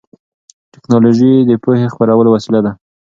[0.73, 2.71] ټیکنالوژي د پوهې خپرولو وسیله ده.